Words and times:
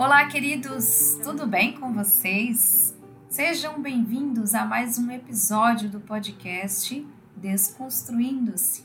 Olá, 0.00 0.24
queridos, 0.24 1.18
tudo 1.22 1.46
bem 1.46 1.78
com 1.78 1.92
vocês? 1.92 2.96
Sejam 3.28 3.82
bem-vindos 3.82 4.54
a 4.54 4.64
mais 4.64 4.98
um 4.98 5.10
episódio 5.10 5.90
do 5.90 6.00
podcast 6.00 7.06
Desconstruindo-se. 7.36 8.82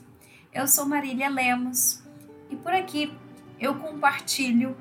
Eu 0.52 0.68
sou 0.68 0.84
Marília 0.84 1.30
Lemos 1.30 2.02
e 2.50 2.56
por 2.56 2.70
aqui 2.70 3.10
eu 3.58 3.76
compartilho 3.76 4.76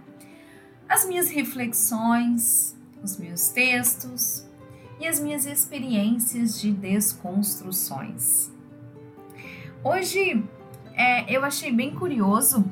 as 0.89 1.07
minhas 1.07 1.29
reflexões, 1.29 2.75
os 3.01 3.15
meus 3.15 3.47
textos 3.47 4.45
e 4.99 5.07
as 5.07 5.21
minhas 5.21 5.45
experiências 5.45 6.59
de 6.59 6.69
desconstruções. 6.69 8.51
Hoje 9.81 10.43
é, 10.95 11.33
eu 11.33 11.45
achei 11.45 11.71
bem 11.71 11.95
curioso 11.95 12.65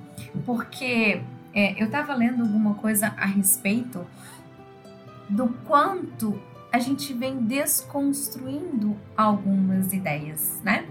porque 0.45 1.23
é, 1.53 1.79
eu 1.79 1.85
estava 1.85 2.13
lendo 2.15 2.41
alguma 2.41 2.73
coisa 2.73 3.07
a 3.17 3.25
respeito 3.25 4.05
do 5.29 5.49
quanto 5.65 6.39
a 6.71 6.79
gente 6.79 7.13
vem 7.13 7.37
desconstruindo 7.37 8.97
algumas 9.15 9.93
ideias, 9.93 10.59
né? 10.63 10.87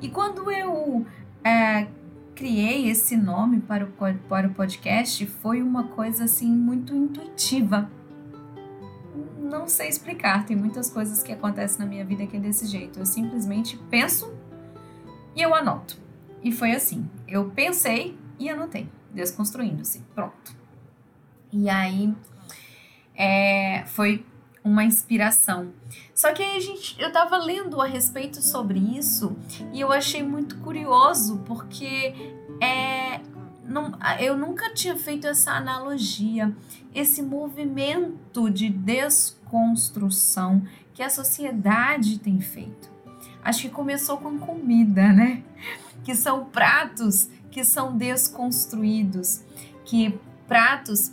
E 0.00 0.08
quando 0.10 0.50
eu 0.50 1.06
é, 1.42 1.86
criei 2.34 2.90
esse 2.90 3.16
nome 3.16 3.60
para 3.60 3.86
o, 3.86 3.88
para 4.28 4.46
o 4.46 4.50
podcast, 4.52 5.24
foi 5.26 5.62
uma 5.62 5.84
coisa 5.84 6.24
assim 6.24 6.50
muito 6.50 6.94
intuitiva. 6.94 7.90
Não 9.40 9.66
sei 9.66 9.88
explicar, 9.88 10.44
tem 10.44 10.56
muitas 10.56 10.90
coisas 10.90 11.22
que 11.22 11.32
acontecem 11.32 11.78
na 11.78 11.86
minha 11.86 12.04
vida 12.04 12.26
que 12.26 12.36
é 12.36 12.40
desse 12.40 12.66
jeito. 12.66 12.98
Eu 12.98 13.06
simplesmente 13.06 13.78
penso 13.88 14.32
e 15.34 15.40
eu 15.40 15.54
anoto. 15.54 15.96
E 16.42 16.52
foi 16.52 16.72
assim: 16.72 17.08
eu 17.26 17.50
pensei 17.50 18.16
e 18.38 18.50
anotei 18.50 18.86
desconstruindo-se. 19.12 20.00
Pronto. 20.14 20.56
E 21.52 21.68
aí 21.68 22.14
é, 23.14 23.84
foi 23.86 24.24
uma 24.64 24.84
inspiração. 24.84 25.72
Só 26.14 26.32
que 26.32 26.42
aí 26.42 26.56
a 26.56 26.60
gente, 26.60 27.00
eu 27.00 27.12
tava 27.12 27.36
lendo 27.36 27.80
a 27.80 27.86
respeito 27.86 28.40
sobre 28.40 28.78
isso 28.78 29.36
e 29.72 29.80
eu 29.80 29.90
achei 29.90 30.22
muito 30.22 30.56
curioso 30.58 31.42
porque 31.44 32.14
é, 32.60 33.20
não, 33.64 33.92
eu 34.20 34.36
nunca 34.36 34.72
tinha 34.72 34.96
feito 34.96 35.26
essa 35.26 35.52
analogia, 35.52 36.54
esse 36.94 37.22
movimento 37.22 38.50
de 38.50 38.68
desconstrução 38.68 40.62
que 40.94 41.02
a 41.02 41.10
sociedade 41.10 42.18
tem 42.18 42.40
feito. 42.40 42.90
Acho 43.42 43.62
que 43.62 43.70
começou 43.70 44.18
com 44.18 44.38
comida, 44.38 45.12
né? 45.12 45.42
Que 46.04 46.14
são 46.14 46.44
pratos 46.44 47.28
que 47.52 47.64
são 47.64 47.96
desconstruídos, 47.96 49.44
que 49.84 50.18
pratos 50.48 51.12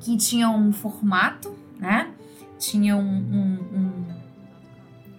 que 0.00 0.16
tinham 0.16 0.54
um 0.56 0.72
formato, 0.72 1.56
né? 1.78 2.12
Tinham 2.58 3.00
um, 3.00 3.58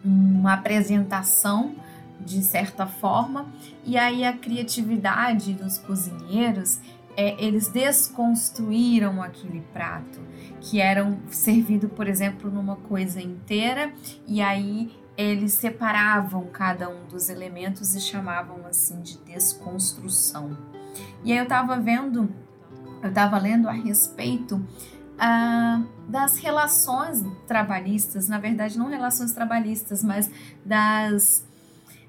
um, 0.03 0.39
uma 0.41 0.53
apresentação 0.53 1.75
de 2.19 2.41
certa 2.41 2.85
forma, 2.85 3.47
e 3.83 3.97
aí 3.97 4.23
a 4.23 4.31
criatividade 4.31 5.53
dos 5.53 5.77
cozinheiros 5.77 6.79
é, 7.17 7.35
eles 7.43 7.67
desconstruíram 7.67 9.21
aquele 9.21 9.61
prato 9.73 10.21
que 10.61 10.79
eram 10.79 11.19
servido, 11.29 11.89
por 11.89 12.07
exemplo, 12.07 12.49
numa 12.49 12.75
coisa 12.75 13.21
inteira 13.21 13.93
e 14.25 14.41
aí 14.41 14.91
eles 15.15 15.53
separavam 15.53 16.47
cada 16.47 16.89
um 16.89 17.05
dos 17.05 17.29
elementos 17.29 17.95
e 17.95 18.01
chamavam 18.01 18.65
assim 18.65 19.01
de 19.01 19.17
desconstrução. 19.19 20.57
E 21.23 21.31
aí 21.31 21.37
eu 21.37 21.43
estava 21.43 21.79
vendo, 21.79 22.33
eu 23.01 23.09
estava 23.09 23.37
lendo 23.37 23.67
a 23.67 23.73
respeito 23.73 24.65
ah, 25.17 25.83
das 26.07 26.37
relações 26.37 27.23
trabalhistas, 27.47 28.27
na 28.27 28.39
verdade 28.39 28.77
não 28.77 28.89
relações 28.89 29.31
trabalhistas, 29.31 30.03
mas 30.03 30.29
das 30.65 31.45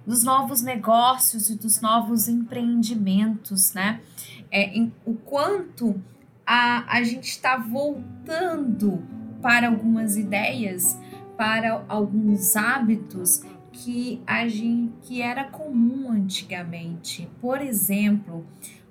dos 0.06 0.22
novos 0.22 0.60
negócios 0.60 1.48
e 1.48 1.56
dos 1.56 1.80
novos 1.80 2.28
empreendimentos, 2.28 3.72
né? 3.72 4.02
É, 4.50 4.76
em, 4.76 4.92
o 5.04 5.14
quanto 5.14 5.98
a, 6.46 6.84
a 6.98 7.02
gente 7.02 7.30
está 7.30 7.56
voltando 7.56 9.02
para 9.40 9.68
algumas 9.68 10.16
ideias 10.16 10.98
para 11.36 11.84
alguns 11.88 12.56
hábitos 12.56 13.42
que 13.72 14.22
a 14.26 14.46
gente, 14.46 14.92
que 15.02 15.20
era 15.20 15.44
comum 15.44 16.10
antigamente. 16.10 17.28
Por 17.40 17.60
exemplo, 17.60 18.46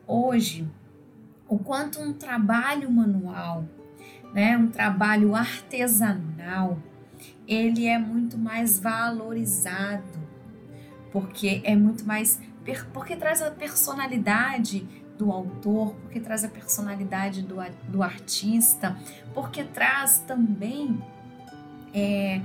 hoje, 0.06 0.68
o 1.48 1.58
quanto 1.58 2.02
um 2.02 2.14
trabalho 2.14 2.92
manual, 2.92 3.66
né, 4.34 4.58
um 4.58 4.68
trabalho 4.68 5.36
artesanal, 5.36 6.78
ele 7.48 7.88
é 7.88 7.98
muito 7.98 8.38
mais 8.38 8.80
valorizado, 8.80 10.20
porque 11.12 11.62
é 11.64 11.76
muito 11.76 12.06
mais 12.06 12.40
porque 12.94 13.18
traz 13.18 13.42
a 13.42 13.52
personalidade 13.52 14.88
do 15.18 15.32
autor, 15.32 15.94
porque 15.96 16.20
traz 16.20 16.44
a 16.46 16.48
personalidade 16.48 17.42
do, 17.42 17.58
do 17.90 18.02
artista, 18.02 18.98
porque 19.34 19.64
traz 19.64 20.20
também 20.20 21.04
é, 21.94 22.42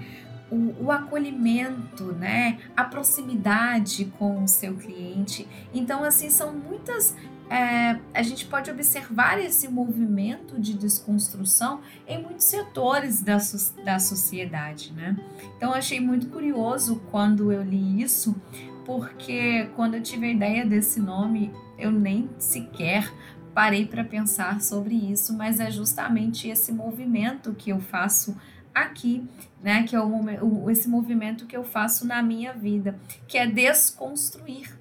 o, 0.51 0.85
o, 0.85 0.93
acolhimento, 0.93 2.05
né? 2.13 2.59
A 2.77 2.85
proximidade 2.85 4.07
com 4.19 4.43
o 4.43 4.49
seu 4.49 4.77
cliente. 4.77 5.47
Então, 5.73 6.05
assim, 6.05 6.31
são 6.31 6.53
muitas. 6.53 7.17
É, 7.51 7.99
a 8.13 8.23
gente 8.23 8.45
pode 8.45 8.71
observar 8.71 9.39
esse 9.39 9.69
movimento 9.69 10.61
de 10.61 10.75
desconstrução 10.75 11.81
em 12.07 12.23
muitos 12.23 12.45
setores 12.45 13.23
da, 13.23 13.39
da 13.85 13.99
sociedade, 13.99 14.93
né? 14.93 15.17
Então, 15.57 15.73
achei 15.73 15.99
muito 15.99 16.29
curioso 16.29 17.01
quando 17.11 17.51
eu 17.51 17.63
li 17.63 18.03
isso, 18.03 18.37
porque 18.85 19.69
quando 19.77 19.95
eu 19.95 20.03
tive 20.03 20.27
a 20.27 20.31
ideia 20.31 20.67
desse 20.67 21.01
nome, 21.01 21.51
eu 21.79 21.91
nem 21.91 22.29
sequer 22.39 23.11
parei 23.55 23.87
para 23.87 24.05
pensar 24.05 24.61
sobre 24.61 24.95
isso, 24.95 25.37
mas 25.37 25.59
é 25.59 25.69
justamente 25.71 26.49
esse 26.49 26.71
movimento 26.71 27.53
que 27.55 27.71
eu 27.71 27.81
faço 27.81 28.37
aqui, 28.75 29.27
né? 29.63 29.83
Que 29.85 29.97
é 29.97 30.01
o, 30.01 30.71
esse 30.71 30.89
movimento 30.89 31.47
que 31.47 31.57
eu 31.57 31.65
faço 31.65 32.07
na 32.07 32.23
minha 32.23 32.53
vida, 32.53 32.99
que 33.27 33.39
é 33.39 33.47
desconstruir, 33.47 34.79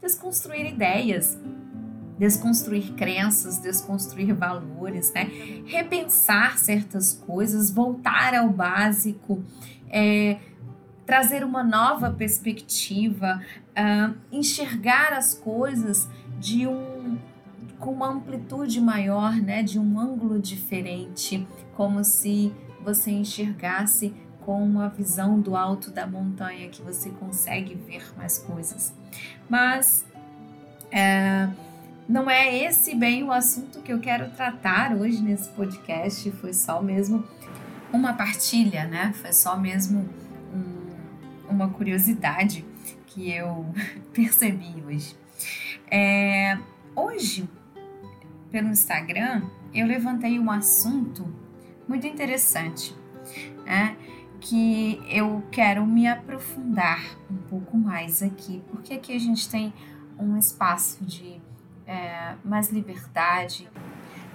desconstruir 0.00 0.66
ideias, 0.66 1.38
desconstruir 2.18 2.92
crenças, 2.94 3.58
desconstruir 3.58 4.34
valores, 4.34 5.12
né? 5.12 5.30
Repensar 5.66 6.58
certas 6.58 7.14
coisas, 7.14 7.70
voltar 7.70 8.34
ao 8.34 8.50
básico, 8.50 9.42
é, 9.88 10.38
trazer 11.06 11.42
uma 11.42 11.64
nova 11.64 12.10
perspectiva, 12.10 13.42
uh, 13.70 14.14
enxergar 14.30 15.12
as 15.12 15.34
coisas 15.34 16.08
de 16.38 16.68
um 16.68 17.18
com 17.80 17.92
uma 17.92 18.10
amplitude 18.10 18.80
maior, 18.80 19.34
né, 19.34 19.62
de 19.62 19.78
um 19.78 19.98
ângulo 19.98 20.38
diferente, 20.38 21.46
como 21.74 22.04
se 22.04 22.52
você 22.84 23.10
enxergasse 23.10 24.14
com 24.40 24.62
uma 24.64 24.88
visão 24.88 25.40
do 25.40 25.54
alto 25.54 25.90
da 25.90 26.06
montanha 26.06 26.68
que 26.68 26.82
você 26.82 27.10
consegue 27.10 27.74
ver 27.74 28.02
mais 28.16 28.38
coisas. 28.38 28.92
Mas 29.48 30.04
é, 30.90 31.48
não 32.08 32.28
é 32.28 32.64
esse 32.64 32.94
bem 32.94 33.22
o 33.22 33.30
assunto 33.30 33.80
que 33.82 33.92
eu 33.92 34.00
quero 34.00 34.30
tratar 34.30 34.94
hoje 34.94 35.22
nesse 35.22 35.48
podcast. 35.50 36.30
Foi 36.32 36.52
só 36.52 36.82
mesmo 36.82 37.24
uma 37.92 38.14
partilha, 38.14 38.86
né? 38.86 39.12
Foi 39.14 39.32
só 39.32 39.56
mesmo 39.56 40.08
um, 40.52 41.52
uma 41.54 41.68
curiosidade 41.68 42.64
que 43.06 43.30
eu 43.30 43.66
percebi 44.12 44.82
hoje. 44.86 45.14
É, 45.90 46.58
hoje, 46.96 47.48
pelo 48.50 48.68
Instagram, 48.68 49.42
eu 49.72 49.86
levantei 49.86 50.38
um 50.38 50.50
assunto 50.50 51.39
muito 51.90 52.06
interessante, 52.06 52.96
né? 53.66 53.96
que 54.40 55.02
eu 55.08 55.44
quero 55.50 55.84
me 55.84 56.06
aprofundar 56.06 57.02
um 57.28 57.36
pouco 57.36 57.76
mais 57.76 58.22
aqui, 58.22 58.62
porque 58.70 58.94
aqui 58.94 59.12
a 59.12 59.18
gente 59.18 59.48
tem 59.50 59.74
um 60.16 60.38
espaço 60.38 61.04
de 61.04 61.40
é, 61.86 62.36
mais 62.44 62.70
liberdade, 62.70 63.68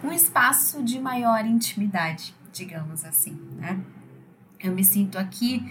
um 0.04 0.12
espaço 0.12 0.84
de 0.84 1.00
maior 1.00 1.46
intimidade, 1.46 2.36
digamos 2.52 3.06
assim, 3.06 3.40
né? 3.58 3.80
Eu 4.60 4.74
me 4.74 4.84
sinto 4.84 5.18
aqui 5.18 5.63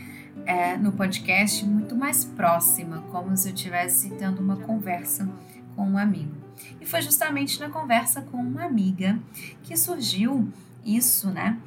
é, 0.47 0.79
no 0.79 0.91
podcast 0.91 1.65
muito 1.67 1.95
mais 1.95 2.25
próxima, 2.25 3.03
como 3.13 3.37
se 3.37 3.51
eu 3.51 3.55
estivesse 3.55 4.09
tendo 4.11 4.41
uma 4.41 4.57
conversa 4.57 5.29
com 5.77 5.87
um 5.87 5.99
amigo. 5.99 6.35
E 6.81 6.87
foi 6.87 7.03
justamente 7.03 7.61
na 7.61 7.69
conversa 7.69 8.23
com 8.23 8.39
uma 8.39 8.65
amiga 8.65 9.19
que 9.63 9.77
surgiu 9.77 10.51
isso, 10.85 11.31
né? 11.31 11.59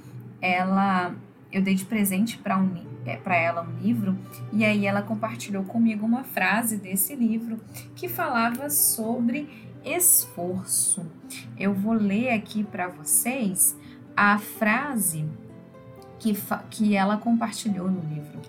ela 0.41 1.15
eu 1.51 1.61
dei 1.61 1.75
de 1.75 1.85
presente 1.85 2.37
para 2.37 2.57
um, 2.57 2.75
é, 3.05 3.19
ela 3.43 3.61
um 3.61 3.79
livro 3.81 4.17
e 4.51 4.65
aí 4.65 4.85
ela 4.85 5.01
compartilhou 5.01 5.63
comigo 5.63 6.05
uma 6.05 6.23
frase 6.23 6.77
desse 6.77 7.15
livro 7.15 7.59
que 7.95 8.09
falava 8.09 8.69
sobre 8.69 9.49
esforço. 9.83 11.05
Eu 11.57 11.73
vou 11.73 11.93
ler 11.93 12.31
aqui 12.31 12.63
para 12.63 12.89
vocês 12.89 13.77
a 14.15 14.37
frase 14.37 15.25
que, 16.19 16.37
que 16.69 16.95
ela 16.95 17.17
compartilhou 17.17 17.89
no 17.89 18.01
livro. 18.13 18.41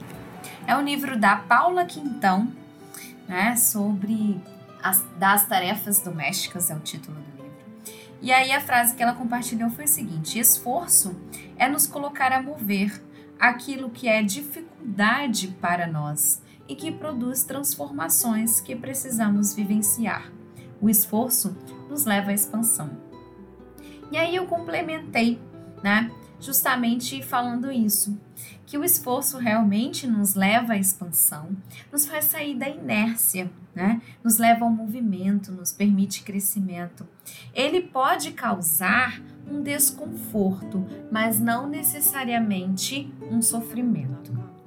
É 0.66 0.76
o 0.76 0.80
livro 0.80 1.16
da 1.16 1.36
Paula 1.36 1.84
Quintão, 1.84 2.52
né, 3.28 3.54
sobre 3.54 4.40
as, 4.82 5.04
das 5.18 5.46
tarefas 5.46 6.00
domésticas, 6.00 6.70
é 6.70 6.74
o 6.74 6.80
título 6.80 7.16
do. 7.16 7.37
E 8.20 8.32
aí 8.32 8.52
a 8.52 8.60
frase 8.60 8.94
que 8.94 9.02
ela 9.02 9.14
compartilhou 9.14 9.70
foi 9.70 9.84
o 9.84 9.88
seguinte: 9.88 10.38
esforço 10.38 11.16
é 11.56 11.68
nos 11.68 11.86
colocar 11.86 12.32
a 12.32 12.42
mover 12.42 13.02
aquilo 13.38 13.90
que 13.90 14.08
é 14.08 14.22
dificuldade 14.22 15.48
para 15.60 15.86
nós 15.86 16.42
e 16.68 16.74
que 16.74 16.90
produz 16.90 17.44
transformações 17.44 18.60
que 18.60 18.74
precisamos 18.74 19.54
vivenciar. 19.54 20.30
O 20.80 20.90
esforço 20.90 21.56
nos 21.88 22.04
leva 22.04 22.30
à 22.30 22.34
expansão. 22.34 22.90
E 24.10 24.16
aí 24.16 24.34
eu 24.34 24.46
complementei, 24.46 25.40
né? 25.82 26.10
Justamente 26.40 27.22
falando 27.22 27.70
isso, 27.70 28.18
que 28.64 28.78
o 28.78 28.84
esforço 28.84 29.38
realmente 29.38 30.06
nos 30.06 30.34
leva 30.34 30.74
à 30.74 30.78
expansão, 30.78 31.48
nos 31.90 32.06
faz 32.06 32.26
sair 32.26 32.54
da 32.54 32.68
inércia, 32.68 33.50
né? 33.74 34.00
Nos 34.22 34.38
leva 34.38 34.64
ao 34.64 34.70
movimento, 34.70 35.50
nos 35.50 35.72
permite 35.72 36.22
crescimento. 36.22 37.06
Ele 37.54 37.80
pode 37.80 38.32
causar 38.32 39.20
um 39.50 39.62
desconforto, 39.62 40.86
mas 41.10 41.40
não 41.40 41.68
necessariamente 41.68 43.12
um 43.30 43.40
sofrimento. 43.40 44.57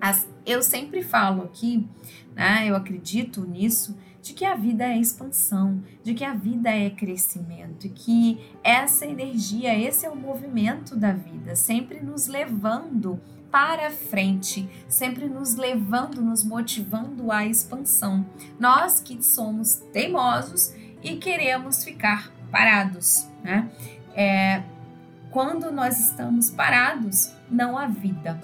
As, 0.00 0.28
eu 0.46 0.62
sempre 0.62 1.02
falo 1.02 1.42
aqui, 1.42 1.86
né, 2.34 2.66
eu 2.68 2.76
acredito 2.76 3.44
nisso, 3.44 3.96
de 4.20 4.34
que 4.34 4.44
a 4.44 4.54
vida 4.54 4.84
é 4.84 4.98
expansão, 4.98 5.82
de 6.02 6.12
que 6.12 6.24
a 6.24 6.34
vida 6.34 6.70
é 6.70 6.90
crescimento, 6.90 7.88
que 7.88 8.38
essa 8.62 9.06
energia, 9.06 9.76
esse 9.76 10.04
é 10.04 10.10
o 10.10 10.16
movimento 10.16 10.96
da 10.96 11.12
vida, 11.12 11.56
sempre 11.56 12.00
nos 12.00 12.26
levando 12.26 13.20
para 13.50 13.90
frente, 13.90 14.68
sempre 14.88 15.26
nos 15.26 15.56
levando, 15.56 16.20
nos 16.20 16.44
motivando 16.44 17.32
à 17.32 17.46
expansão. 17.46 18.26
Nós 18.58 19.00
que 19.00 19.22
somos 19.24 19.76
teimosos 19.92 20.74
e 21.02 21.16
queremos 21.16 21.82
ficar 21.82 22.30
parados, 22.50 23.26
né? 23.42 23.70
É, 24.14 24.62
quando 25.30 25.70
nós 25.70 25.98
estamos 25.98 26.50
parados, 26.50 27.32
não 27.50 27.78
há 27.78 27.86
vida. 27.86 28.40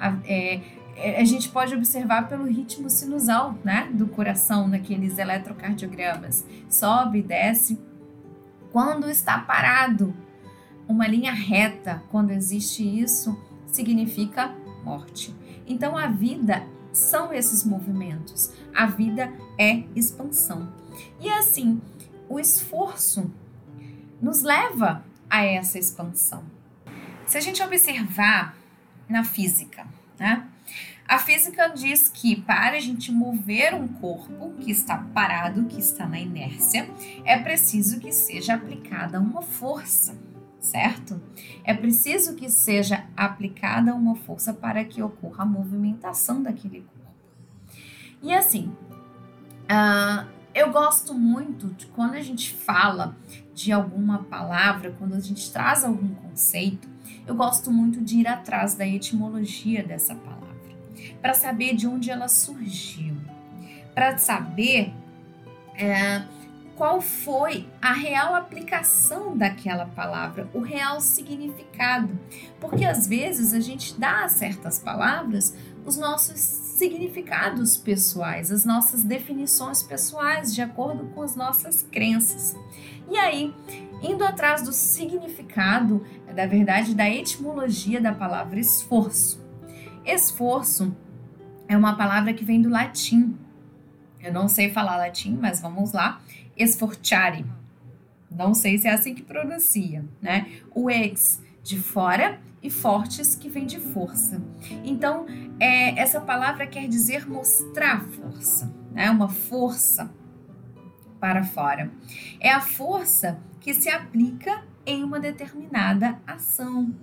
A, 0.00 0.16
é, 0.24 0.60
é, 0.96 1.20
a 1.20 1.24
gente 1.24 1.48
pode 1.48 1.74
observar 1.74 2.28
pelo 2.28 2.44
ritmo 2.44 2.88
sinusal 2.88 3.56
né, 3.64 3.88
do 3.92 4.06
coração 4.06 4.68
naqueles 4.68 5.18
eletrocardiogramas. 5.18 6.44
Sobe, 6.68 7.22
desce. 7.22 7.78
Quando 8.72 9.08
está 9.08 9.38
parado, 9.38 10.14
uma 10.88 11.06
linha 11.06 11.32
reta, 11.32 12.02
quando 12.10 12.30
existe 12.30 12.82
isso, 12.82 13.38
significa 13.66 14.54
morte. 14.84 15.34
Então 15.66 15.96
a 15.96 16.06
vida 16.06 16.66
são 16.92 17.32
esses 17.32 17.64
movimentos. 17.64 18.52
A 18.74 18.86
vida 18.86 19.32
é 19.58 19.84
expansão. 19.94 20.72
E 21.20 21.28
assim, 21.28 21.80
o 22.28 22.38
esforço 22.38 23.30
nos 24.20 24.42
leva 24.42 25.04
a 25.28 25.44
essa 25.44 25.78
expansão. 25.78 26.44
Se 27.26 27.38
a 27.38 27.40
gente 27.40 27.62
observar 27.62 28.56
na 29.08 29.24
física, 29.24 29.86
né? 30.18 30.48
A 31.06 31.18
física 31.18 31.68
diz 31.68 32.08
que 32.08 32.40
para 32.40 32.76
a 32.76 32.80
gente 32.80 33.12
mover 33.12 33.74
um 33.74 33.86
corpo 33.86 34.54
que 34.58 34.70
está 34.70 34.96
parado, 34.96 35.66
que 35.66 35.78
está 35.78 36.06
na 36.06 36.18
inércia, 36.18 36.88
é 37.24 37.38
preciso 37.38 38.00
que 38.00 38.10
seja 38.10 38.54
aplicada 38.54 39.20
uma 39.20 39.42
força, 39.42 40.16
certo? 40.58 41.20
É 41.62 41.74
preciso 41.74 42.34
que 42.34 42.48
seja 42.48 43.04
aplicada 43.14 43.94
uma 43.94 44.16
força 44.16 44.54
para 44.54 44.82
que 44.82 45.02
ocorra 45.02 45.42
a 45.42 45.46
movimentação 45.46 46.42
daquele 46.42 46.80
corpo. 46.80 46.94
E 48.22 48.32
assim, 48.32 48.74
uh, 49.64 50.26
eu 50.54 50.72
gosto 50.72 51.12
muito 51.12 51.66
de 51.74 51.84
quando 51.86 52.14
a 52.14 52.22
gente 52.22 52.54
fala 52.54 53.14
de 53.54 53.70
alguma 53.72 54.20
palavra, 54.24 54.94
quando 54.98 55.14
a 55.14 55.20
gente 55.20 55.52
traz 55.52 55.84
algum 55.84 56.14
conceito, 56.14 56.88
eu 57.26 57.34
gosto 57.34 57.70
muito 57.70 58.00
de 58.00 58.18
ir 58.18 58.26
atrás 58.26 58.74
da 58.74 58.86
etimologia 58.86 59.82
dessa 59.82 60.14
palavra, 60.14 60.44
para 61.20 61.34
saber 61.34 61.74
de 61.74 61.86
onde 61.86 62.10
ela 62.10 62.28
surgiu, 62.28 63.16
para 63.94 64.18
saber 64.18 64.92
é, 65.76 66.24
qual 66.76 67.00
foi 67.00 67.68
a 67.80 67.92
real 67.92 68.34
aplicação 68.34 69.36
daquela 69.36 69.86
palavra, 69.86 70.48
o 70.52 70.60
real 70.60 71.00
significado. 71.00 72.18
Porque 72.60 72.84
às 72.84 73.06
vezes 73.06 73.52
a 73.52 73.60
gente 73.60 73.98
dá 73.98 74.24
a 74.24 74.28
certas 74.28 74.78
palavras 74.78 75.54
os 75.86 75.96
nossos 75.96 76.40
significados 76.40 77.76
pessoais, 77.76 78.50
as 78.50 78.64
nossas 78.64 79.02
definições 79.02 79.82
pessoais, 79.82 80.54
de 80.54 80.62
acordo 80.62 81.04
com 81.14 81.22
as 81.22 81.36
nossas 81.36 81.86
crenças. 81.92 82.56
E 83.10 83.16
aí, 83.18 83.54
indo 84.04 84.22
atrás 84.24 84.62
do 84.62 84.72
significado, 84.72 86.04
da 86.34 86.46
verdade, 86.46 86.94
da 86.94 87.08
etimologia 87.08 88.00
da 88.00 88.12
palavra 88.12 88.60
esforço. 88.60 89.42
Esforço 90.04 90.94
é 91.66 91.76
uma 91.76 91.96
palavra 91.96 92.34
que 92.34 92.44
vem 92.44 92.60
do 92.60 92.68
latim. 92.68 93.36
Eu 94.22 94.32
não 94.32 94.48
sei 94.48 94.70
falar 94.70 94.96
latim, 94.96 95.38
mas 95.40 95.60
vamos 95.60 95.92
lá. 95.92 96.20
Esforciare. 96.56 97.46
Não 98.30 98.52
sei 98.52 98.76
se 98.76 98.88
é 98.88 98.92
assim 98.92 99.14
que 99.14 99.22
pronuncia, 99.22 100.04
né? 100.20 100.46
O 100.74 100.90
ex 100.90 101.42
de 101.62 101.78
fora 101.78 102.40
e 102.62 102.68
fortes 102.68 103.34
que 103.34 103.48
vem 103.48 103.64
de 103.64 103.80
força. 103.80 104.42
Então, 104.84 105.26
é, 105.58 105.98
essa 105.98 106.20
palavra 106.20 106.66
quer 106.66 106.88
dizer 106.88 107.28
mostrar 107.28 108.04
força, 108.04 108.74
né? 108.92 109.10
uma 109.10 109.28
força 109.28 110.10
para 111.24 111.42
fora. 111.42 111.90
É 112.38 112.52
a 112.52 112.60
força 112.60 113.38
que 113.58 113.72
se 113.72 113.88
aplica 113.88 114.62
em 114.84 115.02
uma 115.02 115.18
determinada 115.18 116.20
ação. 116.26 116.94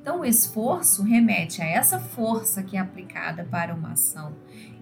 Então, 0.00 0.20
o 0.20 0.24
esforço 0.24 1.02
remete 1.02 1.60
a 1.60 1.66
essa 1.66 1.98
força 1.98 2.62
que 2.62 2.76
é 2.76 2.80
aplicada 2.80 3.42
para 3.50 3.74
uma 3.74 3.94
ação. 3.94 4.32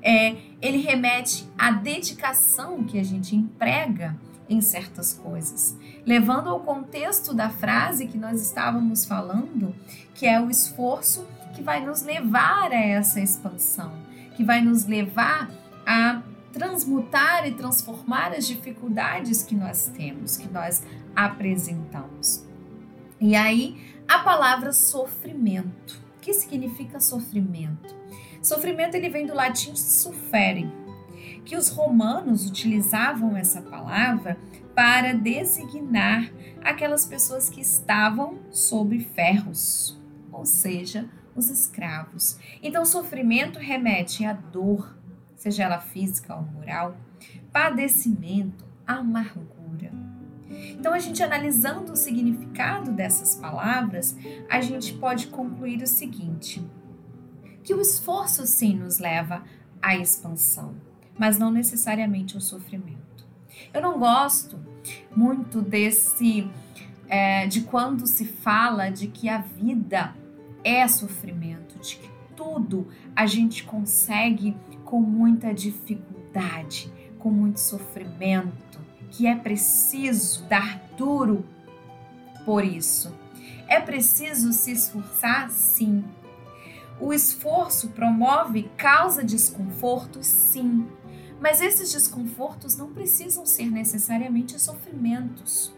É, 0.02 0.36
ele 0.60 0.76
remete 0.76 1.48
à 1.56 1.70
dedicação 1.70 2.84
que 2.84 2.98
a 2.98 3.02
gente 3.02 3.34
emprega 3.34 4.14
em 4.46 4.60
certas 4.60 5.14
coisas, 5.14 5.74
levando 6.04 6.50
ao 6.50 6.60
contexto 6.60 7.32
da 7.32 7.48
frase 7.48 8.06
que 8.06 8.18
nós 8.18 8.42
estávamos 8.42 9.06
falando, 9.06 9.74
que 10.14 10.26
é 10.26 10.38
o 10.38 10.50
esforço 10.50 11.26
que 11.54 11.62
vai 11.62 11.82
nos 11.82 12.02
levar 12.02 12.70
a 12.70 12.78
essa 12.78 13.22
expansão, 13.22 13.94
que 14.36 14.44
vai 14.44 14.60
nos 14.60 14.84
levar 14.84 15.50
a 15.86 16.21
transmutar 16.52 17.46
e 17.46 17.52
transformar 17.52 18.32
as 18.32 18.46
dificuldades 18.46 19.42
que 19.42 19.54
nós 19.54 19.86
temos, 19.86 20.36
que 20.36 20.48
nós 20.48 20.82
apresentamos. 21.16 22.46
E 23.20 23.34
aí, 23.34 23.80
a 24.06 24.18
palavra 24.18 24.72
sofrimento. 24.72 26.02
O 26.16 26.20
que 26.20 26.34
significa 26.34 27.00
sofrimento? 27.00 27.94
Sofrimento 28.42 28.94
ele 28.94 29.08
vem 29.08 29.26
do 29.26 29.34
latim 29.34 29.74
sufere, 29.74 30.70
que 31.44 31.56
os 31.56 31.68
romanos 31.68 32.46
utilizavam 32.46 33.36
essa 33.36 33.60
palavra 33.60 34.38
para 34.74 35.12
designar 35.12 36.32
aquelas 36.62 37.04
pessoas 37.04 37.48
que 37.48 37.60
estavam 37.60 38.38
sob 38.50 38.98
ferros, 39.00 40.00
ou 40.30 40.44
seja, 40.44 41.08
os 41.34 41.48
escravos. 41.50 42.38
Então, 42.62 42.84
sofrimento 42.84 43.58
remete 43.58 44.24
à 44.24 44.32
dor, 44.32 44.96
seja 45.42 45.64
ela 45.64 45.80
física 45.80 46.34
ou 46.34 46.42
moral, 46.42 46.96
padecimento, 47.52 48.64
amargura. 48.86 49.92
Então, 50.70 50.92
a 50.92 50.98
gente 50.98 51.22
analisando 51.22 51.92
o 51.92 51.96
significado 51.96 52.92
dessas 52.92 53.34
palavras, 53.36 54.16
a 54.50 54.60
gente 54.60 54.94
pode 54.94 55.28
concluir 55.28 55.82
o 55.82 55.86
seguinte: 55.86 56.64
que 57.62 57.74
o 57.74 57.80
esforço 57.80 58.46
sim 58.46 58.76
nos 58.76 58.98
leva 58.98 59.42
à 59.80 59.96
expansão 59.96 60.74
mas 61.18 61.38
não 61.38 61.50
necessariamente 61.50 62.36
o 62.36 62.40
sofrimento. 62.40 63.26
Eu 63.72 63.80
não 63.80 63.98
gosto 63.98 64.58
muito 65.14 65.60
desse 65.60 66.50
é, 67.08 67.46
de 67.46 67.62
quando 67.62 68.06
se 68.06 68.24
fala 68.24 68.90
de 68.90 69.06
que 69.06 69.28
a 69.28 69.38
vida 69.38 70.14
é 70.64 70.86
sofrimento, 70.88 71.78
de 71.78 71.96
que 71.96 72.10
tudo 72.36 72.88
a 73.14 73.26
gente 73.26 73.64
consegue 73.64 74.56
com 74.92 75.00
muita 75.00 75.54
dificuldade, 75.54 76.92
com 77.18 77.30
muito 77.30 77.58
sofrimento, 77.58 78.78
que 79.10 79.26
é 79.26 79.34
preciso 79.34 80.44
dar 80.48 80.86
duro 80.98 81.46
por 82.44 82.62
isso. 82.62 83.10
É 83.66 83.80
preciso 83.80 84.52
se 84.52 84.70
esforçar, 84.70 85.48
sim. 85.48 86.04
O 87.00 87.10
esforço 87.10 87.88
promove 87.88 88.70
causa 88.76 89.24
desconforto, 89.24 90.22
sim. 90.22 90.86
Mas 91.40 91.62
esses 91.62 91.90
desconfortos 91.90 92.76
não 92.76 92.92
precisam 92.92 93.46
ser 93.46 93.70
necessariamente 93.70 94.60
sofrimentos. 94.60 95.74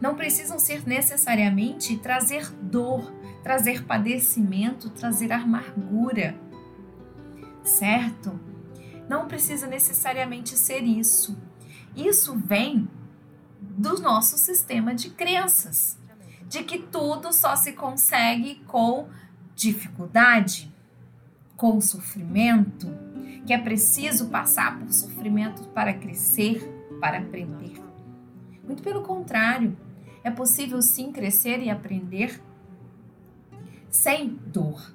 não 0.00 0.16
precisam 0.16 0.58
ser 0.58 0.84
necessariamente 0.84 1.96
trazer 1.98 2.50
dor, 2.50 3.12
trazer 3.44 3.84
padecimento, 3.84 4.90
trazer 4.90 5.30
amargura, 5.30 6.34
certo? 7.64 8.38
Não 9.08 9.26
precisa 9.26 9.66
necessariamente 9.66 10.56
ser 10.56 10.82
isso. 10.82 11.36
Isso 11.94 12.36
vem 12.36 12.88
do 13.60 14.00
nosso 14.00 14.38
sistema 14.38 14.94
de 14.94 15.10
crenças, 15.10 15.98
de 16.48 16.62
que 16.62 16.78
tudo 16.78 17.32
só 17.32 17.54
se 17.56 17.72
consegue 17.72 18.56
com 18.66 19.08
dificuldade, 19.54 20.72
com 21.56 21.80
sofrimento, 21.80 22.88
que 23.46 23.52
é 23.52 23.58
preciso 23.58 24.28
passar 24.28 24.78
por 24.78 24.92
sofrimento 24.92 25.68
para 25.68 25.92
crescer, 25.92 26.62
para 27.00 27.18
aprender. 27.18 27.80
Muito 28.64 28.82
pelo 28.82 29.02
contrário, 29.02 29.76
é 30.24 30.30
possível 30.30 30.80
sim 30.80 31.12
crescer 31.12 31.60
e 31.60 31.70
aprender 31.70 32.40
sem 33.90 34.28
dor. 34.46 34.94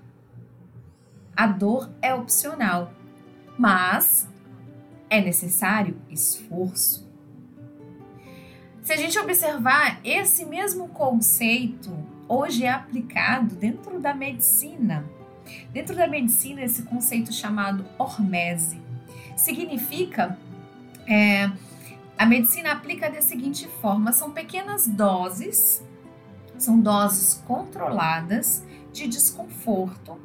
A 1.38 1.46
dor 1.46 1.92
é 2.02 2.16
opcional, 2.16 2.92
mas 3.56 4.28
é 5.08 5.22
necessário 5.22 6.02
esforço. 6.10 7.08
Se 8.82 8.94
a 8.94 8.98
gente 8.98 9.20
observar 9.20 10.00
esse 10.04 10.46
mesmo 10.46 10.88
conceito, 10.88 11.96
hoje 12.28 12.66
é 12.66 12.72
aplicado 12.72 13.54
dentro 13.54 14.00
da 14.00 14.16
medicina. 14.16 15.06
Dentro 15.72 15.96
da 15.96 16.08
medicina, 16.08 16.64
esse 16.64 16.82
conceito 16.82 17.32
chamado 17.32 17.86
hormese 18.00 18.82
significa 19.36 20.40
é, 21.06 21.52
a 22.18 22.26
medicina 22.26 22.72
aplica 22.72 23.12
da 23.12 23.22
seguinte 23.22 23.68
forma: 23.80 24.12
são 24.12 24.32
pequenas 24.32 24.88
doses, 24.88 25.84
são 26.58 26.80
doses 26.80 27.44
controladas 27.46 28.64
de 28.92 29.08
desconforto, 29.08 30.20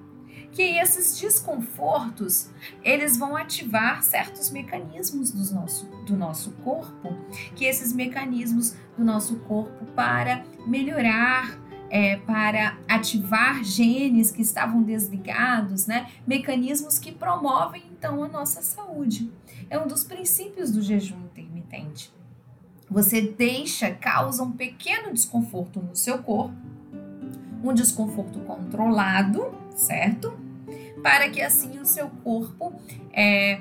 que 0.53 0.63
esses 0.63 1.19
desconfortos 1.19 2.51
eles 2.83 3.17
vão 3.17 3.37
ativar 3.37 4.03
certos 4.03 4.51
mecanismos 4.51 5.33
do 5.33 5.55
nosso, 5.55 5.87
do 6.07 6.17
nosso 6.17 6.53
corpo, 6.63 7.17
que 7.57 7.65
esses 7.65 7.93
mecanismos 7.93 8.77
do 8.97 9.05
nosso 9.05 9.37
corpo 9.41 9.85
para 9.97 10.45
melhorar 10.67 11.59
é, 11.93 12.17
para 12.17 12.79
ativar 12.89 13.63
genes 13.63 14.31
que 14.31 14.41
estavam 14.41 14.83
desligados, 14.83 15.87
né? 15.87 16.11
Mecanismos 16.27 16.99
que 16.99 17.13
promovem 17.13 17.83
então 17.93 18.25
a 18.25 18.29
nossa 18.29 18.63
saúde. 18.63 19.31
É 19.69 19.79
um 19.79 19.87
dos 19.87 20.03
princípios 20.03 20.71
do 20.71 20.81
jejum 20.81 21.19
intermitente. 21.27 22.11
Você 22.91 23.21
deixa, 23.21 23.91
causa 23.91 24.43
um 24.43 24.53
pequeno 24.53 25.13
desconforto 25.13 25.81
no 25.81 25.95
seu 25.95 26.19
corpo, 26.23 26.57
um 27.63 27.75
desconforto 27.75 28.41
controlado, 28.41 29.55
certo? 29.75 30.42
Para 31.03 31.29
que 31.29 31.41
assim 31.41 31.79
o 31.79 31.85
seu 31.85 32.09
corpo 32.09 32.73
é, 33.13 33.61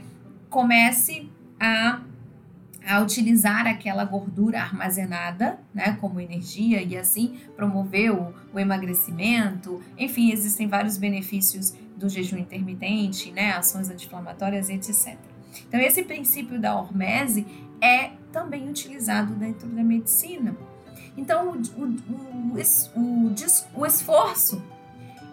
comece 0.50 1.30
a 1.60 2.02
a 2.86 3.00
utilizar 3.00 3.68
aquela 3.68 4.04
gordura 4.04 4.60
armazenada, 4.60 5.60
né, 5.74 5.98
como 6.02 6.20
energia 6.20 6.82
e 6.82 6.98
assim 6.98 7.38
promover 7.56 8.12
o, 8.12 8.34
o, 8.54 8.60
emagrecimento. 8.60 9.82
Enfim, 9.98 10.32
existem 10.32 10.68
vários 10.68 10.98
benefícios 10.98 11.76
do 11.96 12.10
jejum 12.10 12.38
intermitente, 12.38 13.32
né, 13.32 13.52
ações 13.52 13.90
anti-inflamatórias, 13.90 14.70
etc. 14.70 15.16
Então, 15.68 15.80
esse 15.80 16.04
princípio 16.04 16.60
da 16.60 16.76
hormese 16.76 17.46
é 17.80 18.12
também 18.32 18.68
utilizado 18.68 19.36
dentro 19.36 19.68
da 19.68 19.84
medicina. 19.84 20.56
Então, 21.16 21.52
o, 21.52 21.62
o, 21.80 22.60
o, 22.96 23.36
o 23.76 23.86
esforço, 23.86 24.64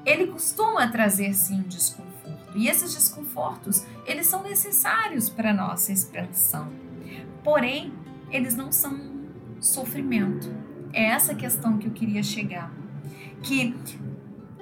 ele 0.09 0.29
costuma 0.29 0.89
trazer 0.89 1.35
sim 1.35 1.63
desconforto. 1.63 2.09
E 2.57 2.69
esses 2.69 2.95
desconfortos, 2.95 3.85
eles 4.07 4.27
são 4.27 4.43
necessários 4.43 5.29
para 5.29 5.53
nossa 5.53 5.93
expansão 5.93 6.73
Porém, 7.49 7.93
eles 8.31 8.55
não 8.55 8.71
são 8.71 9.01
sofrimento. 9.61 10.55
É 10.93 11.05
essa 11.05 11.35
questão 11.35 11.79
que 11.79 11.87
eu 11.87 11.93
queria 11.93 12.23
chegar. 12.23 12.71
Que 13.43 13.75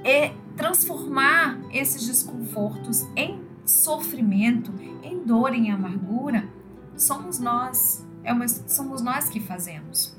é 0.04 0.32
transformar 0.56 1.58
esses 1.72 2.06
desconfortos 2.06 3.02
em 3.16 3.44
sofrimento, 3.64 4.72
em 5.02 5.24
dor, 5.24 5.52
em 5.52 5.70
amargura, 5.70 6.48
somos 6.96 7.40
nós. 7.40 8.06
É 8.22 8.32
uma, 8.32 8.46
somos 8.46 9.02
nós 9.02 9.28
que 9.28 9.40
fazemos. 9.40 10.16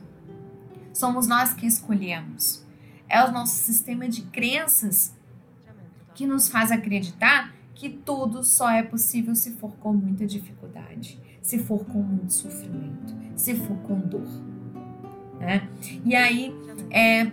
Somos 0.94 1.28
nós 1.28 1.54
que 1.54 1.66
escolhemos. 1.66 2.66
É 3.08 3.24
o 3.24 3.32
nosso 3.32 3.56
sistema 3.56 4.10
de 4.10 4.24
crenças 4.24 5.16
que 6.18 6.28
nos 6.28 6.50
faz 6.50 6.70
acreditar 6.70 7.54
que 7.74 7.90
tudo 7.90 8.44
só 8.44 8.70
é 8.70 8.84
possível 8.84 9.34
se 9.36 9.52
for 9.52 9.72
com 9.78 9.94
muita 9.94 10.26
dificuldade 10.26 10.58
se 11.48 11.60
for 11.60 11.86
com 11.86 12.00
muito 12.00 12.34
sofrimento, 12.34 13.16
se 13.34 13.56
for 13.56 13.78
com 13.78 13.98
dor. 14.00 14.28
Né? 15.40 15.66
E 16.04 16.14
aí 16.14 16.54
é, 16.92 17.32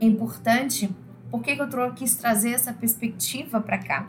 importante, 0.00 0.88
por 1.28 1.42
que, 1.42 1.56
que 1.56 1.60
eu 1.60 1.94
quis 1.94 2.14
trazer 2.14 2.50
essa 2.50 2.72
perspectiva 2.72 3.60
para 3.60 3.78
cá? 3.78 4.08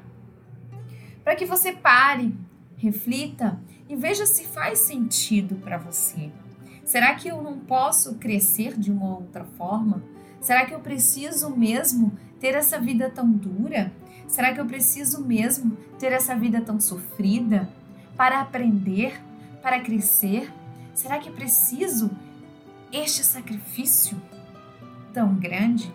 Para 1.23 1.35
que 1.35 1.43
você 1.43 1.73
pare, 1.73 2.37
reflita 2.77 3.59
e 3.89 3.95
veja 3.95 4.27
se 4.27 4.45
faz 4.45 4.77
sentido 4.77 5.55
para 5.55 5.79
você. 5.79 6.31
Será 6.85 7.15
que 7.15 7.29
eu 7.29 7.41
não 7.41 7.57
posso 7.57 8.13
crescer 8.15 8.77
de 8.77 8.91
uma 8.91 9.17
outra 9.17 9.43
forma? 9.43 10.03
Será 10.39 10.67
que 10.67 10.73
eu 10.75 10.81
preciso 10.81 11.49
mesmo 11.49 12.15
ter 12.39 12.55
essa 12.55 12.79
vida 12.79 13.09
tão 13.09 13.29
dura? 13.29 13.91
Será 14.27 14.53
que 14.53 14.59
eu 14.59 14.65
preciso 14.65 15.23
mesmo 15.23 15.77
ter 15.97 16.11
essa 16.11 16.35
vida 16.35 16.61
tão 16.61 16.79
sofrida? 16.79 17.69
para 18.19 18.41
aprender, 18.41 19.17
para 19.61 19.79
crescer? 19.79 20.51
Será 20.93 21.19
que 21.19 21.31
preciso 21.31 22.11
este 22.91 23.23
sacrifício 23.23 24.21
tão 25.13 25.35
grande? 25.35 25.89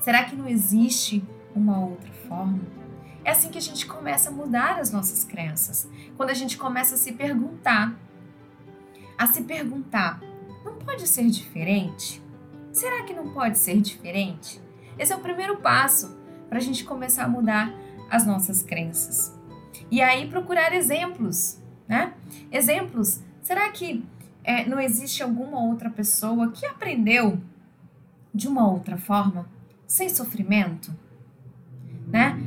Será 0.00 0.22
que 0.22 0.36
não 0.36 0.48
existe 0.48 1.24
uma 1.52 1.80
outra 1.80 2.12
forma? 2.28 2.60
É 3.24 3.32
assim 3.32 3.50
que 3.50 3.58
a 3.58 3.60
gente 3.60 3.86
começa 3.86 4.28
a 4.28 4.32
mudar 4.32 4.78
as 4.78 4.92
nossas 4.92 5.24
crenças. 5.24 5.88
Quando 6.16 6.30
a 6.30 6.34
gente 6.34 6.56
começa 6.56 6.94
a 6.94 6.98
se 6.98 7.10
perguntar, 7.10 7.98
a 9.18 9.26
se 9.26 9.42
perguntar, 9.42 10.20
não 10.64 10.74
pode 10.74 11.08
ser 11.08 11.28
diferente? 11.28 12.22
Será 12.70 13.02
que 13.02 13.12
não 13.12 13.32
pode 13.32 13.58
ser 13.58 13.80
diferente? 13.80 14.62
Esse 14.98 15.12
é 15.12 15.16
o 15.16 15.20
primeiro 15.20 15.58
passo 15.58 16.16
para 16.48 16.58
a 16.58 16.60
gente 16.60 16.84
começar 16.84 17.24
a 17.24 17.28
mudar 17.28 17.72
as 18.10 18.26
nossas 18.26 18.62
crenças. 18.62 19.34
E 19.90 20.00
aí 20.00 20.28
procurar 20.28 20.72
exemplos 20.72 21.62
né? 21.88 22.14
Exemplos. 22.50 23.20
Será 23.42 23.68
que 23.70 24.04
é, 24.42 24.66
não 24.66 24.80
existe 24.80 25.22
alguma 25.22 25.60
outra 25.60 25.90
pessoa 25.90 26.50
que 26.50 26.66
aprendeu 26.66 27.38
de 28.32 28.48
uma 28.48 28.68
outra 28.68 28.96
forma, 28.96 29.48
sem 29.86 30.08
sofrimento, 30.08 30.92
né? 32.08 32.38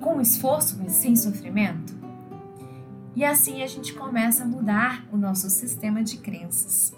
Com 0.00 0.20
esforço, 0.20 0.78
mas 0.78 0.92
sem 0.92 1.16
sofrimento? 1.16 1.96
E 3.16 3.24
assim 3.24 3.62
a 3.62 3.66
gente 3.66 3.94
começa 3.94 4.44
a 4.44 4.46
mudar 4.46 5.04
o 5.12 5.16
nosso 5.16 5.50
sistema 5.50 6.04
de 6.04 6.18
crenças. 6.18 6.94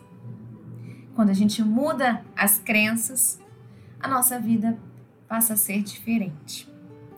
Quando 1.14 1.30
a 1.30 1.34
gente 1.34 1.62
muda 1.62 2.22
as 2.36 2.58
crenças, 2.58 3.39
a 4.00 4.08
nossa 4.08 4.38
vida 4.38 4.78
passa 5.28 5.54
a 5.54 5.56
ser 5.56 5.82
diferente. 5.82 6.68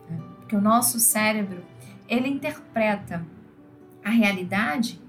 Né? 0.09 0.19
Porque 0.37 0.55
o 0.55 0.61
nosso 0.61 0.99
cérebro, 0.99 1.63
ele 2.07 2.27
interpreta 2.27 3.25
a 4.03 4.09
realidade 4.09 5.01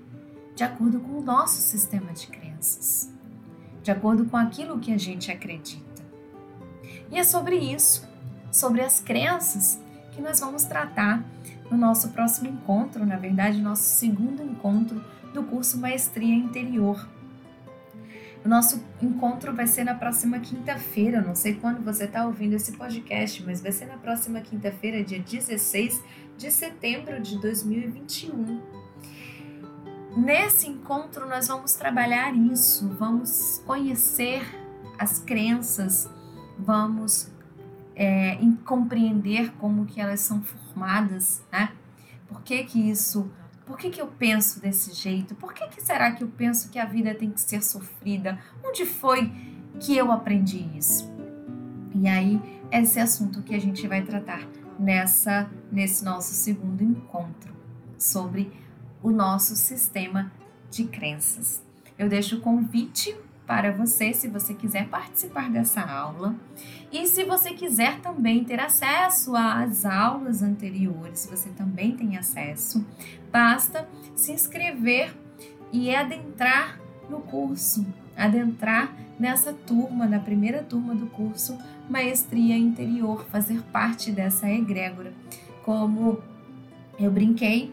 de 0.55 0.63
acordo 0.63 1.01
com 1.01 1.19
o 1.19 1.23
nosso 1.23 1.61
sistema 1.61 2.13
de 2.13 2.29
crenças, 2.29 3.13
de 3.83 3.91
acordo 3.91 4.25
com 4.27 4.37
aquilo 4.37 4.79
que 4.79 4.93
a 4.93 4.99
gente 4.99 5.31
acredita. 5.31 5.85
E 7.11 7.19
é 7.19 7.25
sobre 7.25 7.57
isso, 7.57 8.09
sobre 8.53 8.81
as 8.81 9.01
crenças, 9.01 9.81
que 10.13 10.23
nós 10.23 10.39
vamos 10.39 10.65
tratar 10.65 11.25
no 11.71 11.77
nosso 11.77 12.11
próximo 12.11 12.49
encontro, 12.49 13.05
na 13.05 13.17
verdade, 13.17 13.61
nosso 13.61 13.83
segundo 13.83 14.43
encontro 14.43 15.03
do 15.33 15.43
curso 15.43 15.79
Maestria 15.79 16.35
Interior. 16.35 17.09
O 18.45 18.49
nosso 18.49 18.85
encontro 19.01 19.55
vai 19.55 19.67
ser 19.67 19.85
na 19.85 19.95
próxima 19.95 20.39
quinta-feira. 20.39 21.23
Não 21.23 21.35
sei 21.35 21.55
quando 21.55 21.83
você 21.83 22.05
está 22.05 22.27
ouvindo 22.27 22.53
esse 22.53 22.73
podcast, 22.73 23.43
mas 23.43 23.63
vai 23.63 23.73
ser 23.73 23.87
na 23.87 23.97
próxima 23.97 24.41
quinta-feira, 24.43 25.03
dia 25.03 25.19
16 25.19 26.03
de 26.37 26.51
setembro 26.51 27.23
de 27.23 27.41
2021. 27.41 28.61
Nesse 30.15 30.69
encontro, 30.69 31.27
nós 31.27 31.49
vamos 31.49 31.73
trabalhar 31.75 32.37
isso, 32.37 32.89
vamos 32.99 33.63
conhecer 33.67 34.43
as 34.99 35.19
crenças, 35.19 36.09
vamos 36.59 37.33
é, 37.97 38.39
compreender 38.65 39.53
como 39.55 39.87
que 39.87 40.01
elas 40.01 40.21
são 40.21 40.43
formadas, 40.43 41.43
né? 41.51 41.73
Por 42.29 42.43
que 42.43 42.63
que 42.65 42.91
isso, 42.91 43.31
por 43.67 43.79
que 43.79 43.91
que 43.91 44.01
eu 44.01 44.07
penso 44.07 44.61
desse 44.61 44.93
jeito? 44.93 45.35
Por 45.35 45.55
que 45.55 45.67
que 45.69 45.81
será 45.81 46.13
que 46.13 46.23
eu 46.23 46.29
penso 46.29 46.71
que 46.71 46.79
a 46.79 46.85
vida 46.85 47.15
tem 47.15 47.31
que 47.31 47.41
ser 47.41 47.63
sofrida? 47.63 48.39
Onde 48.65 48.85
foi 48.85 49.33
que 49.81 49.97
eu 49.97 50.13
aprendi 50.13 50.69
isso? 50.77 51.13
E 51.95 52.09
aí, 52.09 52.41
esse 52.71 53.01
assunto 53.01 53.43
que 53.43 53.55
a 53.55 53.61
gente 53.61 53.87
vai 53.87 54.03
tratar 54.03 54.47
nessa 54.79 55.49
nesse 55.71 56.05
nosso 56.05 56.35
segundo 56.35 56.83
encontro 56.83 57.55
sobre 57.97 58.53
o 59.03 59.11
nosso 59.11 59.55
sistema 59.55 60.33
de 60.71 60.85
crenças. 60.85 61.63
Eu 61.99 62.09
deixo 62.09 62.37
o 62.37 62.41
convite 62.41 63.17
para 63.47 63.73
você, 63.73 64.13
se 64.13 64.29
você 64.29 64.55
quiser 64.55 64.89
participar 64.89 65.51
dessa 65.51 65.81
aula. 65.83 66.35
E 66.91 67.07
se 67.07 67.25
você 67.25 67.53
quiser 67.53 68.01
também 68.01 68.45
ter 68.45 68.61
acesso 68.61 69.37
às 69.37 69.85
aulas 69.85 70.43
anteriores, 70.43 71.29
você 71.31 71.51
também 71.51 71.97
tem 71.97 72.17
acesso, 72.17 72.85
basta 73.31 73.89
se 74.15 74.33
inscrever 74.33 75.15
e 75.73 75.95
adentrar 75.95 76.79
no 77.11 77.21
curso, 77.21 77.85
adentrar 78.17 78.95
nessa 79.19 79.53
turma, 79.53 80.07
na 80.07 80.21
primeira 80.21 80.63
turma 80.63 80.95
do 80.95 81.07
curso 81.07 81.59
Maestria 81.89 82.57
Interior, 82.57 83.27
fazer 83.27 83.61
parte 83.65 84.11
dessa 84.11 84.49
egrégora. 84.49 85.13
Como 85.65 86.23
eu 86.99 87.11
brinquei 87.11 87.73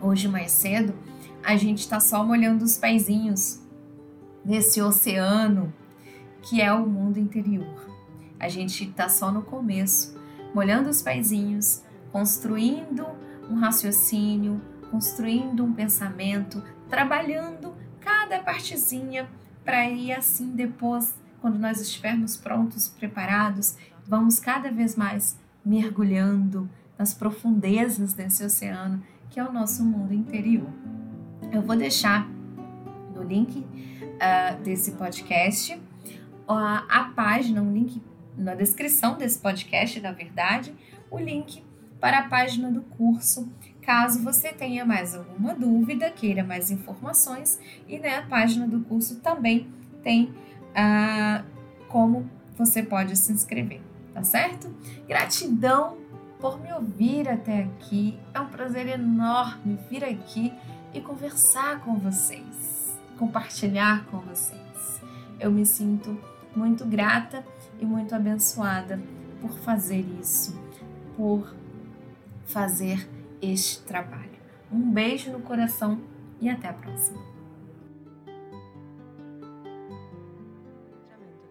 hoje 0.00 0.28
mais 0.28 0.52
cedo, 0.52 0.94
a 1.42 1.56
gente 1.56 1.78
está 1.78 1.98
só 1.98 2.24
molhando 2.24 2.64
os 2.64 2.76
pezinhos 2.76 3.60
nesse 4.50 4.82
oceano 4.82 5.72
que 6.42 6.60
é 6.60 6.72
o 6.72 6.84
mundo 6.84 7.18
interior. 7.20 7.88
A 8.36 8.48
gente 8.48 8.82
está 8.82 9.08
só 9.08 9.30
no 9.30 9.42
começo, 9.42 10.18
molhando 10.52 10.90
os 10.90 11.00
pezinhos, 11.00 11.84
construindo 12.10 13.06
um 13.48 13.54
raciocínio, 13.54 14.60
construindo 14.90 15.64
um 15.64 15.72
pensamento, 15.72 16.60
trabalhando 16.88 17.72
cada 18.00 18.40
partezinha 18.40 19.30
para 19.64 19.88
ir 19.88 20.12
assim 20.12 20.50
depois, 20.50 21.14
quando 21.40 21.56
nós 21.56 21.80
estivermos 21.80 22.36
prontos, 22.36 22.88
preparados, 22.88 23.76
vamos 24.04 24.40
cada 24.40 24.72
vez 24.72 24.96
mais 24.96 25.38
mergulhando 25.64 26.68
nas 26.98 27.14
profundezas 27.14 28.14
desse 28.14 28.44
oceano 28.44 29.00
que 29.30 29.38
é 29.38 29.44
o 29.44 29.52
nosso 29.52 29.84
mundo 29.84 30.12
interior. 30.12 30.68
Eu 31.52 31.62
vou 31.62 31.76
deixar 31.76 32.28
no 33.14 33.22
link 33.22 33.64
uh, 34.20 34.62
desse 34.62 34.92
podcast 34.92 35.80
uh, 36.50 36.84
a 36.88 37.12
página, 37.14 37.62
um 37.62 37.72
link 37.72 38.02
na 38.36 38.54
descrição 38.54 39.16
desse 39.16 39.38
podcast, 39.38 40.00
na 40.00 40.12
verdade, 40.12 40.74
o 41.10 41.18
link 41.18 41.62
para 42.00 42.20
a 42.20 42.28
página 42.28 42.70
do 42.70 42.82
curso, 42.82 43.48
caso 43.82 44.22
você 44.22 44.52
tenha 44.52 44.84
mais 44.84 45.14
alguma 45.14 45.54
dúvida, 45.54 46.10
queira 46.10 46.42
mais 46.42 46.70
informações, 46.70 47.60
e 47.86 47.98
na 47.98 48.08
né, 48.08 48.26
página 48.28 48.66
do 48.66 48.80
curso 48.80 49.20
também 49.20 49.68
tem 50.02 50.32
uh, 50.70 51.44
como 51.88 52.28
você 52.56 52.82
pode 52.82 53.16
se 53.16 53.32
inscrever, 53.32 53.80
tá 54.14 54.22
certo? 54.22 54.74
Gratidão 55.06 55.98
por 56.40 56.58
me 56.58 56.72
ouvir 56.72 57.28
até 57.28 57.64
aqui. 57.64 58.18
É 58.32 58.40
um 58.40 58.46
prazer 58.46 58.88
enorme 58.88 59.78
vir 59.90 60.04
aqui 60.04 60.52
e 60.94 61.00
conversar 61.00 61.80
com 61.80 61.98
vocês, 61.98 62.79
compartilhar 63.20 64.06
com 64.06 64.16
vocês. 64.20 65.02
Eu 65.38 65.52
me 65.52 65.66
sinto 65.66 66.18
muito 66.56 66.86
grata 66.86 67.44
e 67.78 67.84
muito 67.84 68.14
abençoada 68.14 68.98
por 69.42 69.58
fazer 69.58 70.06
isso, 70.18 70.58
por 71.18 71.54
fazer 72.46 73.06
este 73.42 73.82
trabalho. 73.82 74.40
Um 74.72 74.90
beijo 74.90 75.30
no 75.30 75.40
coração 75.40 76.00
e 76.40 76.48
até 76.48 76.68
a 76.68 76.72
próxima. 76.72 77.29